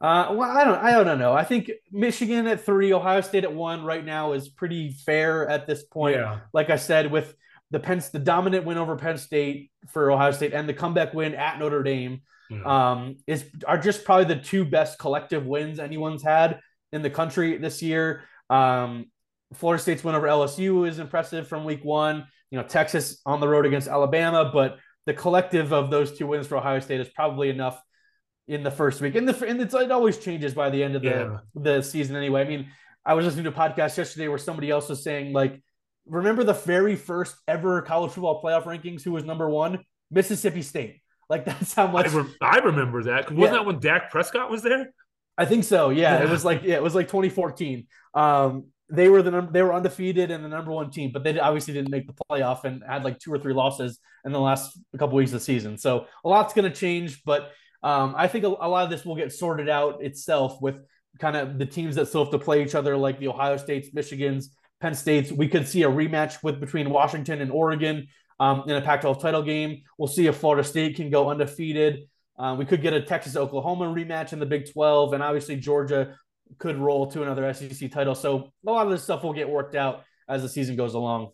[0.00, 1.32] Uh, well, I don't, I don't know.
[1.32, 5.68] I think Michigan at three, Ohio State at one right now is pretty fair at
[5.68, 6.16] this point.
[6.16, 6.40] Yeah.
[6.52, 7.32] Like I said, with
[7.72, 11.34] the Penn, the dominant win over Penn State for Ohio State and the comeback win
[11.34, 12.20] at Notre Dame,
[12.64, 16.60] um, is are just probably the two best collective wins anyone's had
[16.92, 18.24] in the country this year.
[18.50, 19.06] Um,
[19.54, 22.26] Florida State's win over LSU is impressive from week one.
[22.50, 26.46] You know, Texas on the road against Alabama, but the collective of those two wins
[26.46, 27.80] for Ohio State is probably enough
[28.46, 29.14] in the first week.
[29.14, 31.38] And the and it's it always changes by the end of the yeah.
[31.54, 32.42] the season anyway.
[32.42, 32.68] I mean,
[33.04, 35.62] I was listening to a podcast yesterday where somebody else was saying like,
[36.06, 39.02] remember the very first ever college football playoff rankings?
[39.02, 39.84] Who was number one?
[40.10, 41.00] Mississippi State.
[41.28, 43.30] Like that's how much I, I remember that.
[43.30, 43.50] Wasn't yeah.
[43.50, 44.92] that when Dak Prescott was there?
[45.38, 45.90] I think so.
[45.90, 46.24] Yeah, yeah.
[46.24, 47.86] it was like yeah, it was like 2014.
[48.14, 51.38] Um, they were the number they were undefeated and the number one team, but they
[51.38, 54.78] obviously didn't make the playoff and had like two or three losses in the last
[54.98, 55.78] couple weeks of the season.
[55.78, 59.04] So a lot's going to change, but um, I think a, a, lot of this
[59.04, 60.76] will get sorted out itself with
[61.18, 63.88] kind of the teams that still have to play each other, like the Ohio States,
[63.90, 64.46] Michigans,
[64.82, 65.30] Penn States.
[65.30, 68.08] We could see a rematch with between Washington and Oregon
[68.40, 69.82] um, in a Pac-12 title game.
[69.96, 72.08] We'll see if Florida State can go undefeated.
[72.36, 76.18] Uh, we could get a Texas Oklahoma rematch in the Big 12, and obviously Georgia
[76.58, 78.16] could roll to another SEC title.
[78.16, 81.30] So a lot of this stuff will get worked out as the season goes along.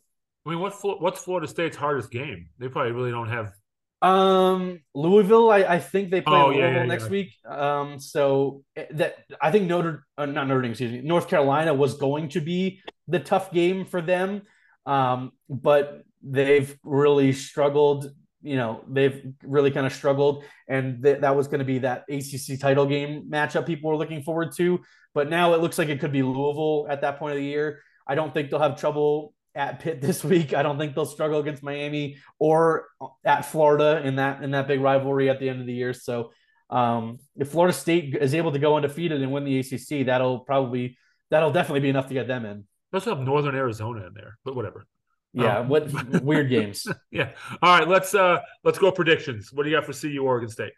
[0.46, 2.50] I mean, what what's Florida State's hardest game?
[2.58, 3.52] They probably really don't have.
[4.00, 7.10] Um, Louisville, I, I think they play oh, Louisville yeah, yeah, next yeah.
[7.10, 7.34] week.
[7.46, 11.74] Um, so eh, that I think Notre, uh, not Notre Dame, excuse me, North Carolina
[11.74, 14.42] was going to be the tough game for them.
[14.86, 18.10] Um, but they've really struggled.
[18.40, 22.04] You know, they've really kind of struggled, and th- that was going to be that
[22.08, 24.80] ACC title game matchup people were looking forward to.
[25.12, 27.80] But now it looks like it could be Louisville at that point of the year.
[28.06, 30.54] I don't think they'll have trouble at Pitt this week.
[30.54, 32.88] I don't think they'll struggle against Miami or
[33.24, 35.92] at Florida in that in that big rivalry at the end of the year.
[35.92, 36.30] So
[36.70, 40.96] um, if Florida State is able to go undefeated and win the ACC, that'll probably
[41.30, 42.64] that'll definitely be enough to get them in.
[42.92, 44.86] Let's have Northern Arizona in there, but whatever.
[45.34, 45.92] Yeah, um, what
[46.22, 46.86] weird games.
[47.10, 47.30] Yeah.
[47.62, 49.52] All right, let's uh let's go predictions.
[49.52, 50.72] What do you got for CU Oregon State?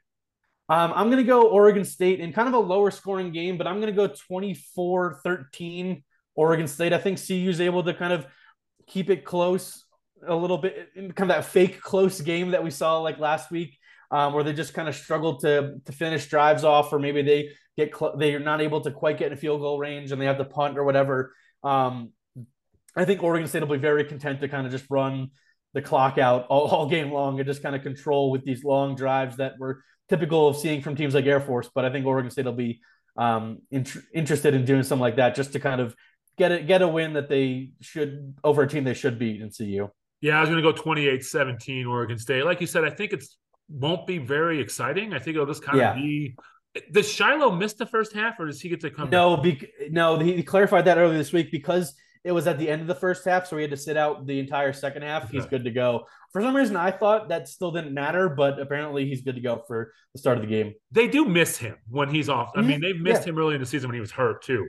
[0.69, 3.67] Um, I'm going to go Oregon State in kind of a lower scoring game, but
[3.67, 6.05] I'm going to go 24 13
[6.37, 6.93] Oregon State.
[6.93, 8.25] I think CU is able to kind of
[8.91, 9.85] keep it close
[10.27, 13.51] a little bit, in kind of that fake close game that we saw like last
[13.51, 13.79] week,
[14.11, 17.51] um, where they just kind of struggled to, to finish drives off, or maybe they
[17.77, 20.39] get cl- they're not able to quite get in field goal range and they have
[20.39, 21.33] to punt or whatever.
[21.63, 22.13] Um,
[22.97, 25.31] I think Oregon State will be very content to kind of just run
[25.73, 28.97] the clock out all, all game long and just kind of control with these long
[28.97, 29.77] drives that we're
[30.09, 31.71] typical of seeing from teams like Air Force.
[31.73, 32.81] But I think Oregon State will be
[33.17, 35.95] um, int- interested in doing something like that just to kind of
[36.41, 39.51] get it get a win that they should over a team they should beat in
[39.51, 39.89] CU.
[40.23, 42.45] Yeah, I was going to go 28-17 Oregon State.
[42.45, 43.37] Like you said, I think it's
[43.69, 45.13] won't be very exciting.
[45.13, 45.91] I think it'll just kind yeah.
[45.91, 46.35] of be.
[46.93, 49.11] Does Shiloh miss the first half, or does he get to come?
[49.11, 50.19] No, be, no.
[50.19, 53.25] He clarified that earlier this week because it was at the end of the first
[53.25, 55.25] half, so he had to sit out the entire second half.
[55.25, 55.37] Okay.
[55.37, 56.07] He's good to go.
[56.33, 59.63] For some reason, I thought that still didn't matter, but apparently he's good to go
[59.67, 60.75] for the start of the game.
[60.93, 62.53] They do miss him when he's off.
[62.55, 63.31] I mean, they've missed yeah.
[63.31, 64.69] him early in the season when he was hurt too.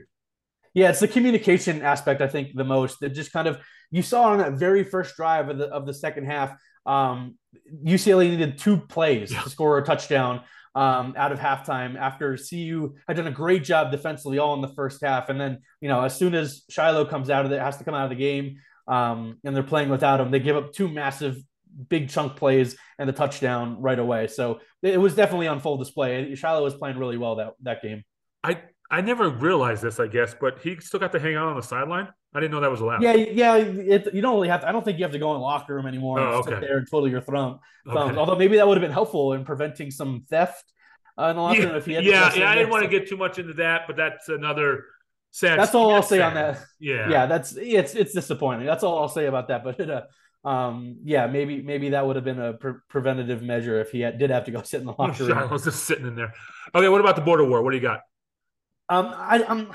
[0.74, 3.00] Yeah, it's the communication aspect I think the most.
[3.00, 3.58] That just kind of
[3.90, 6.56] you saw on that very first drive of the of the second half.
[6.86, 7.36] Um,
[7.84, 9.42] UCLA needed two plays yeah.
[9.42, 10.42] to score a touchdown
[10.74, 14.74] um, out of halftime after CU had done a great job defensively all in the
[14.74, 15.28] first half.
[15.28, 17.94] And then, you know, as soon as Shiloh comes out of it, has to come
[17.94, 18.56] out of the game
[18.88, 21.36] um, and they're playing without him, they give up two massive
[21.88, 24.26] big chunk plays and the touchdown right away.
[24.26, 26.34] So it was definitely on full display.
[26.34, 28.02] Shiloh was playing really well that, that game.
[28.42, 28.60] I,
[28.92, 31.62] I never realized this, I guess, but he still got to hang out on the
[31.62, 32.08] sideline.
[32.34, 33.02] I didn't know that was allowed.
[33.02, 33.56] Yeah, yeah.
[33.56, 34.60] It, you don't really have.
[34.60, 36.34] To, I don't think you have to go in the locker room anymore oh, and
[36.34, 36.50] okay.
[36.50, 37.58] sit there and twiddle your thumb.
[37.88, 38.18] Okay.
[38.18, 40.70] Although maybe that would have been helpful in preventing some theft
[41.18, 41.76] uh, in the locker yeah, room.
[41.76, 42.50] If he had yeah, yeah.
[42.50, 44.84] I didn't want to get too much into that, but that's another
[45.30, 45.58] sad.
[45.58, 46.28] That's all I'll say sad.
[46.28, 46.60] on that.
[46.78, 47.26] Yeah, yeah.
[47.26, 48.66] That's it's it's disappointing.
[48.66, 49.64] That's all I'll say about that.
[49.64, 50.02] But uh,
[50.46, 54.18] um, yeah, maybe maybe that would have been a pre- preventative measure if he had,
[54.18, 55.38] did have to go sit in the locker room.
[55.38, 56.34] I was just sitting in there.
[56.74, 57.62] Okay, what about the border war?
[57.62, 58.00] What do you got?
[58.92, 59.72] Um, I, I'm.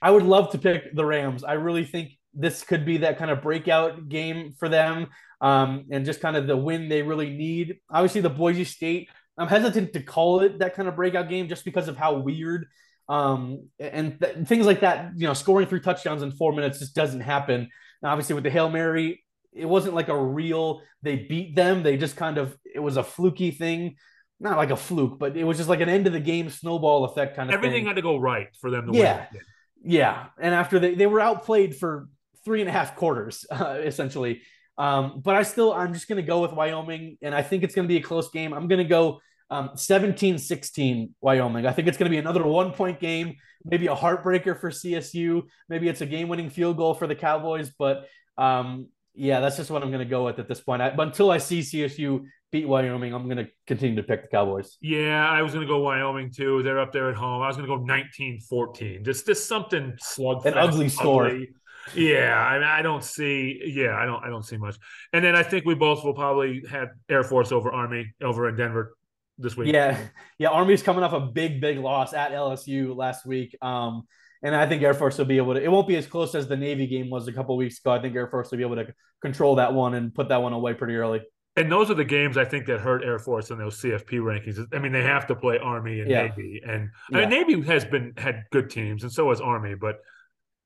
[0.00, 1.44] I would love to pick the Rams.
[1.44, 5.08] I really think this could be that kind of breakout game for them
[5.42, 7.76] um, and just kind of the win they really need.
[7.90, 11.64] Obviously, the Boise State, I'm hesitant to call it that kind of breakout game just
[11.64, 12.66] because of how weird
[13.08, 15.12] um, and th- things like that.
[15.14, 17.68] You know, scoring three touchdowns in four minutes just doesn't happen.
[18.02, 21.82] obviously, with the Hail Mary, it wasn't like a real, they beat them.
[21.82, 23.96] They just kind of, it was a fluky thing.
[24.42, 27.04] Not like a fluke, but it was just like an end of the game snowball
[27.04, 27.86] effect kind of Everything thing.
[27.86, 29.26] had to go right for them to yeah.
[29.32, 29.40] win.
[29.84, 30.26] Yeah.
[30.40, 32.08] And after they, they were outplayed for
[32.44, 34.42] three and a half quarters, uh, essentially.
[34.76, 37.74] Um, but I still, I'm just going to go with Wyoming, and I think it's
[37.74, 38.52] going to be a close game.
[38.52, 41.66] I'm going to go um, 17 16 Wyoming.
[41.66, 45.42] I think it's going to be another one point game, maybe a heartbreaker for CSU.
[45.68, 47.70] Maybe it's a game winning field goal for the Cowboys.
[47.78, 50.82] But um, yeah, that's just what I'm going to go with at this point.
[50.82, 54.28] I, but until I see CSU beat Wyoming, I'm going to continue to pick the
[54.28, 54.76] Cowboys.
[54.80, 56.62] Yeah, I was going to go Wyoming too.
[56.62, 57.42] They're up there at home.
[57.42, 59.02] I was going to go 19 14.
[59.02, 60.46] Just, just something slugfest.
[60.46, 61.26] An ugly score.
[61.26, 61.48] Ugly.
[61.94, 63.60] Yeah, I mean, I don't see.
[63.64, 64.22] Yeah, I don't.
[64.22, 64.76] I don't see much.
[65.12, 68.54] And then I think we both will probably have Air Force over Army over in
[68.54, 68.94] Denver
[69.36, 69.72] this week.
[69.72, 69.98] Yeah,
[70.38, 70.50] yeah.
[70.50, 73.56] Army's coming off a big, big loss at LSU last week.
[73.60, 74.04] Um,
[74.44, 75.62] and I think Air Force will be able to.
[75.62, 77.90] It won't be as close as the Navy game was a couple weeks ago.
[77.90, 78.86] I think Air Force will be able to
[79.20, 81.22] control that one and put that one away pretty early.
[81.54, 84.66] And those are the games I think that hurt Air Force in those CFP rankings.
[84.72, 86.28] I mean, they have to play Army and yeah.
[86.28, 90.00] Navy, and I mean, Navy has been had good teams, and so has Army, but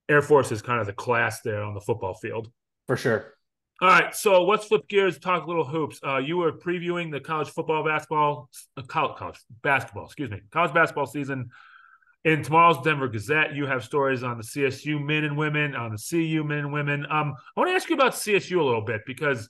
[0.09, 2.51] Air Force is kind of the class there on the football field.
[2.87, 3.33] For sure.
[3.83, 6.01] All right, so let's flip gears, talk a little hoops.
[6.07, 10.73] Uh, you were previewing the college football, basketball, uh, college, college basketball, excuse me, college
[10.73, 11.51] basketball season.
[12.25, 15.99] In tomorrow's Denver Gazette, you have stories on the CSU men and women, on the
[15.99, 17.05] CU men and women.
[17.05, 19.49] Um, I want to ask you about CSU a little bit because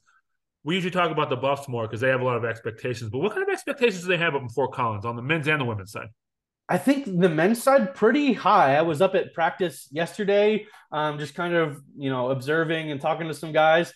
[0.66, 3.08] we usually talk about the Buffs more because they have a lot of expectations.
[3.08, 5.46] But what kind of expectations do they have up in Fort Collins on the men's
[5.46, 6.08] and the women's side?
[6.68, 8.74] I think the men's side pretty high.
[8.74, 13.28] I was up at practice yesterday, um, just kind of you know observing and talking
[13.28, 13.92] to some guys.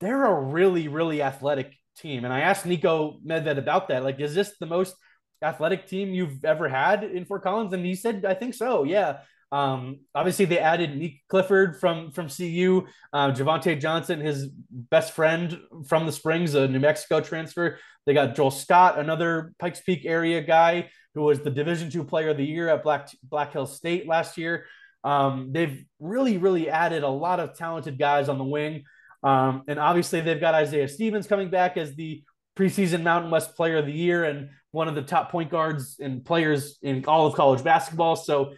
[0.00, 4.02] They're a really really athletic team, and I asked Niko Medved about that.
[4.02, 4.96] Like, is this the most
[5.42, 7.74] athletic team you've ever had in Fort Collins?
[7.74, 8.84] And he said, I think so.
[8.84, 9.18] Yeah.
[9.54, 15.60] Um, obviously, they added Nick Clifford from from CU, uh, Javante Johnson, his best friend
[15.86, 17.78] from the Springs, a New Mexico transfer.
[18.04, 22.30] They got Joel Scott, another Pikes Peak area guy who was the Division two Player
[22.30, 24.66] of the Year at Black Black Hill State last year.
[25.04, 28.82] Um, they've really, really added a lot of talented guys on the wing,
[29.22, 32.24] um, and obviously they've got Isaiah Stevens coming back as the
[32.58, 36.24] preseason Mountain West Player of the Year and one of the top point guards and
[36.24, 38.16] players in all of college basketball.
[38.16, 38.54] So,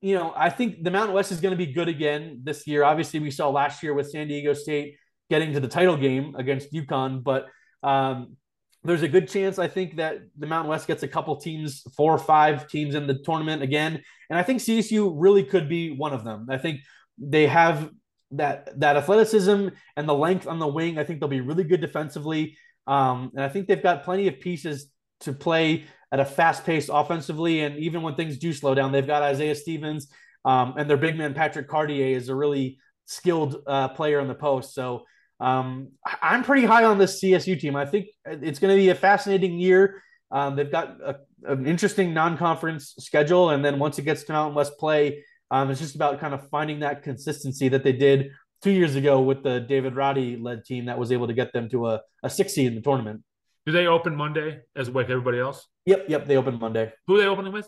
[0.00, 2.84] you know, I think the Mountain West is going to be good again this year.
[2.84, 4.96] Obviously, we saw last year with San Diego State
[5.28, 7.48] getting to the title game against UConn, but
[7.82, 8.36] um,
[8.82, 12.14] there's a good chance I think that the Mountain West gets a couple teams, four
[12.14, 16.14] or five teams in the tournament again, and I think CSU really could be one
[16.14, 16.46] of them.
[16.50, 16.80] I think
[17.18, 17.90] they have
[18.32, 20.98] that that athleticism and the length on the wing.
[20.98, 24.40] I think they'll be really good defensively, um, and I think they've got plenty of
[24.40, 24.86] pieces
[25.20, 27.60] to play at a fast pace offensively.
[27.60, 30.08] And even when things do slow down, they've got Isaiah Stevens
[30.44, 34.34] um, and their big man Patrick Cartier is a really skilled uh, player in the
[34.34, 34.74] post.
[34.74, 35.04] So
[35.38, 35.92] um,
[36.22, 37.76] I'm pretty high on this CSU team.
[37.76, 40.02] I think it's going to be a fascinating year.
[40.30, 44.54] Um, they've got a, an interesting non-conference schedule, and then once it gets to Mountain
[44.54, 48.30] West play, um, it's just about kind of finding that consistency that they did
[48.62, 51.68] two years ago with the David Roddy led team that was able to get them
[51.70, 53.22] to a, a six seed in the tournament.
[53.70, 55.68] Do they open Monday as like everybody else?
[55.86, 56.26] Yep, yep.
[56.26, 56.92] They open Monday.
[57.06, 57.66] Who are they opening with?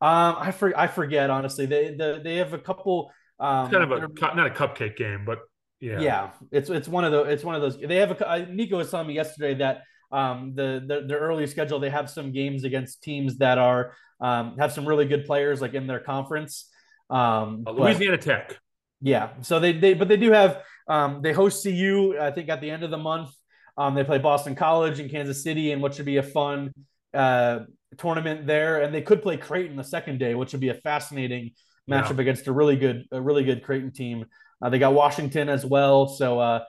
[0.00, 1.64] Um, I for, I forget honestly.
[1.64, 3.12] They the, they have a couple.
[3.38, 5.38] Um, kind of a not a cupcake game, but
[5.78, 6.30] yeah, yeah.
[6.50, 7.78] It's it's one of the it's one of those.
[7.78, 8.28] They have a.
[8.28, 12.10] Uh, Niko was telling me yesterday that um the, the the early schedule they have
[12.10, 16.00] some games against teams that are um have some really good players like in their
[16.00, 16.68] conference.
[17.10, 18.58] Um, uh, Louisiana but, Tech.
[19.00, 22.60] Yeah, so they they but they do have um they host CU I think at
[22.60, 23.30] the end of the month.
[23.76, 26.72] Um, they play Boston College in Kansas City, and what should be a fun
[27.14, 27.60] uh,
[27.98, 28.82] tournament there.
[28.82, 31.52] And they could play Creighton the second day, which would be a fascinating
[31.90, 32.22] matchup yeah.
[32.22, 34.26] against a really good, a really good Creighton team.
[34.60, 36.64] Uh, they got Washington as well, so uh,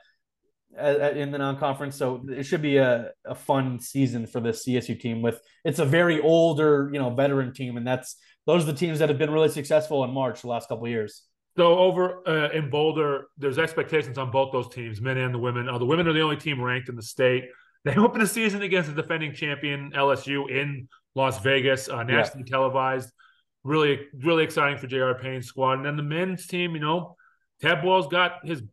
[0.77, 1.95] in the non-conference.
[1.95, 5.21] So it should be a, a fun season for this CSU team.
[5.21, 8.99] With it's a very older, you know, veteran team, and that's those are the teams
[8.99, 11.23] that have been really successful in March the last couple years.
[11.55, 15.69] So over uh, in Boulder, there's expectations on both those teams, men and the women.
[15.69, 17.45] Uh, the women are the only team ranked in the state.
[17.85, 22.55] They open the season against the defending champion LSU in Las Vegas, uh, nationally yeah.
[22.55, 23.11] televised.
[23.65, 25.15] Really, really exciting for J.R.
[25.15, 25.73] Payne's squad.
[25.73, 27.17] And then the men's team, you know,
[27.61, 28.63] Tad Boyle's got his.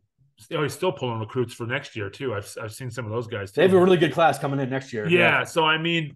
[0.51, 2.33] Oh, he's still pulling recruits for next year too.
[2.33, 3.51] I've I've seen some of those guys.
[3.51, 3.61] Too.
[3.61, 5.07] They have a really good class coming in next year.
[5.07, 5.19] Yeah.
[5.19, 5.43] yeah.
[5.43, 6.15] So I mean,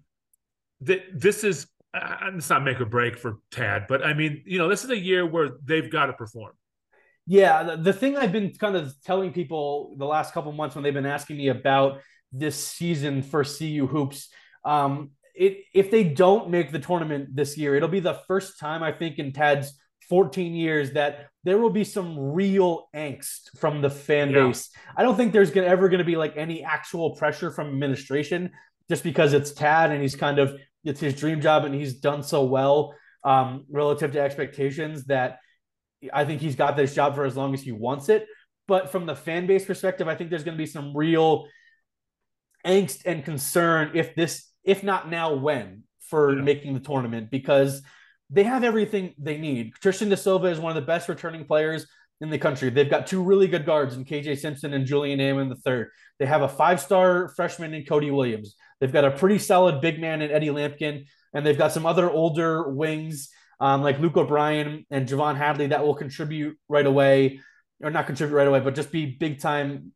[0.86, 4.58] th- this is uh, it's not make or break for Tad, but I mean, you
[4.58, 6.53] know, this is a year where they've got to perform.
[7.27, 10.84] Yeah, the, the thing I've been kind of telling people the last couple months when
[10.84, 14.29] they've been asking me about this season for CU hoops,
[14.63, 18.84] um, it, if they don't make the tournament this year, it'll be the first time
[18.84, 19.73] I think in Tad's
[20.10, 24.47] 14 years that there will be some real angst from the fan yeah.
[24.47, 24.69] base.
[24.95, 28.51] I don't think there's gonna, ever going to be like any actual pressure from administration
[28.89, 30.55] just because it's Tad and he's kind of
[30.86, 35.39] it's his dream job and he's done so well um, relative to expectations that
[36.13, 38.28] I think he's got this job for as long as he wants it.
[38.67, 41.48] But from the fan base perspective, I think there's going to be some real
[42.65, 46.41] angst and concern if this, if not now, when for yeah.
[46.41, 47.82] making the tournament because
[48.30, 49.74] they have everything they need.
[49.82, 51.86] Tristan da Silva is one of the best returning players
[52.21, 52.69] in the country.
[52.69, 55.89] They've got two really good guards in KJ Simpson and Julian Hammond the third.
[56.19, 58.56] They have a five-star freshman in Cody Williams.
[58.80, 62.10] They've got a pretty solid big man in Eddie Lampkin, and they've got some other
[62.10, 67.39] older wings um, like Luke O'Brien and J'Vonne Hadley that will contribute right away,
[67.82, 69.91] or not contribute right away, but just be big time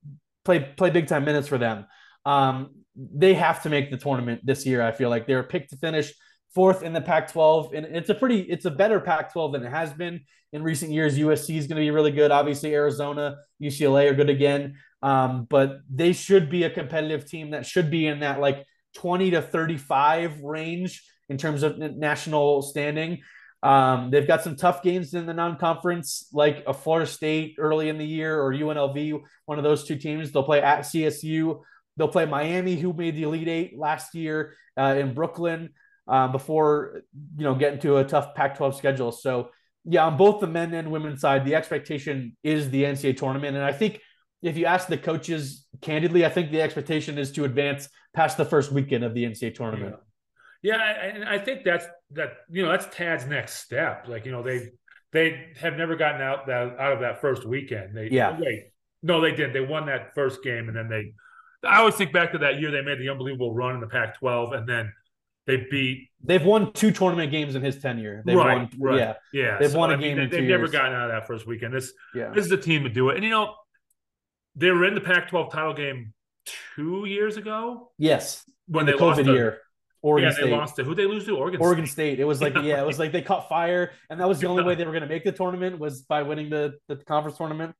[0.45, 1.85] play play big time minutes for them.
[2.25, 4.81] Um, they have to make the tournament this year.
[4.81, 6.13] I feel like they're picked to finish
[6.53, 9.93] fourth in the Pac-12, and it's a pretty it's a better Pac-12 than it has
[9.93, 11.17] been in recent years.
[11.17, 12.31] USC is going to be really good.
[12.31, 17.65] Obviously, Arizona, UCLA are good again, um, but they should be a competitive team that
[17.65, 23.19] should be in that like 20 to 35 range in terms of national standing.
[23.61, 27.97] Um, they've got some tough games in the non-conference, like a Florida State early in
[27.97, 30.31] the year or UNLV, one of those two teams.
[30.31, 31.61] They'll play at CSU.
[31.97, 35.71] They'll play Miami, who made the Elite Eight last year uh, in Brooklyn,
[36.09, 37.03] uh, before
[37.37, 39.11] you know getting to a tough Pac-12 schedule.
[39.11, 39.49] So
[39.85, 43.63] yeah, on both the men and women's side, the expectation is the NCAA tournament, and
[43.63, 44.01] I think
[44.41, 48.45] if you ask the coaches candidly, I think the expectation is to advance past the
[48.45, 49.91] first weekend of the NCAA tournament.
[49.91, 50.03] Yeah.
[50.61, 52.31] Yeah, and I think that's that.
[52.49, 54.07] You know, that's Tad's next step.
[54.09, 54.71] Like, you know, they
[55.13, 57.95] they have never gotten out that out of that first weekend.
[57.95, 58.37] They yeah.
[58.37, 59.53] Wait, no, they did.
[59.53, 61.13] They won that first game, and then they.
[61.67, 64.55] I always think back to that year they made the unbelievable run in the Pac-12,
[64.55, 64.93] and then
[65.49, 66.09] they beat.
[66.23, 68.21] They've won two tournament games in his tenure.
[68.23, 68.99] They've right, won, right.
[68.99, 69.57] Yeah, yeah.
[69.57, 70.29] They've so, won a I game.
[70.29, 71.73] They, have never gotten out of that first weekend.
[71.73, 72.29] This, yeah.
[72.29, 73.15] this is the team to do it.
[73.15, 73.55] And you know,
[74.55, 76.13] they were in the Pac-12 title game
[76.75, 77.91] two years ago.
[77.97, 79.57] Yes, when the they COVID lost year.
[80.03, 80.45] Oregon yeah, State.
[80.45, 81.59] they lost to who they lose to Oregon.
[81.59, 82.13] Oregon State.
[82.13, 82.19] State.
[82.19, 84.63] It was like yeah, it was like they caught fire, and that was the only
[84.63, 87.75] way they were going to make the tournament was by winning the the conference tournament.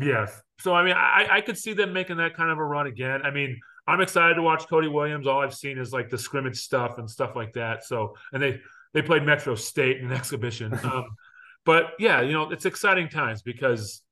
[0.00, 0.40] Yes.
[0.60, 3.22] So I mean, I I could see them making that kind of a run again.
[3.22, 5.26] I mean, I'm excited to watch Cody Williams.
[5.26, 7.84] All I've seen is like the scrimmage stuff and stuff like that.
[7.84, 8.60] So and they
[8.94, 10.72] they played Metro State in an exhibition.
[10.84, 11.16] Um,
[11.64, 14.02] but yeah, you know, it's exciting times because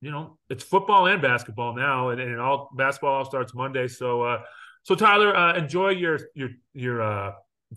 [0.00, 3.86] you know it's football and basketball now, and, and all basketball all starts Monday.
[3.86, 4.22] So.
[4.22, 4.42] uh
[4.82, 7.32] so Tyler, uh, enjoy your your your uh,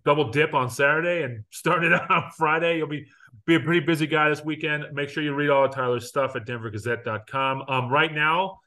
[0.05, 2.77] double dip on Saturday and starting it on Friday.
[2.77, 3.05] You'll be
[3.45, 4.85] be a pretty busy guy this weekend.
[4.93, 7.63] Make sure you read all of Tyler's stuff at denvergazette.com.
[7.67, 8.59] Um, right now,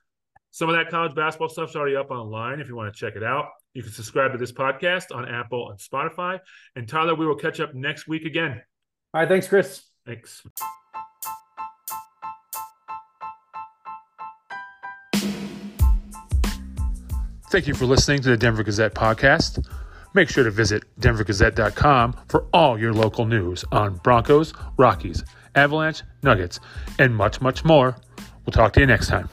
[0.57, 3.23] some of that college basketball stuff's already up online if you want to check it
[3.23, 3.49] out.
[3.75, 6.41] You can subscribe to this podcast on Apple and Spotify.
[6.75, 8.63] And Tyler, we will catch up next week again.
[9.13, 9.83] All right, thanks, Chris.
[10.07, 10.43] Thanks.
[17.51, 19.63] Thank you for listening to the Denver Gazette podcast.
[20.15, 25.23] Make sure to visit denvergazette.com for all your local news on Broncos, Rockies,
[25.55, 26.61] Avalanche, Nuggets,
[26.99, 27.95] and much, much more.
[28.47, 29.29] We'll talk to you next time.